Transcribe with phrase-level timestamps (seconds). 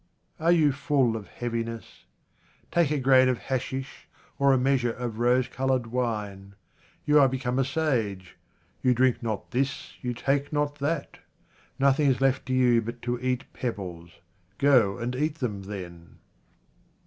[0.39, 2.05] Are you full of heaviness?
[2.71, 4.07] Take a grain of hashish,
[4.39, 6.55] or a measure of rose coloured wine.
[7.05, 8.35] You are become a sage—
[8.81, 11.19] you drink not this, you take not that!
[11.77, 14.09] Nothing is left to you but to eat pebbles—
[14.57, 16.17] go and eat them then.